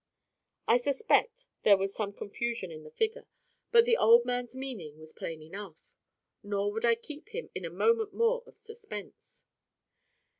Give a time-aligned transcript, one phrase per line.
[0.67, 3.27] I suspect there was some confusion in the figure,
[3.69, 5.93] but the old man's meaning was plain enough.
[6.41, 9.43] Nor would I keep him in a moment more of suspense.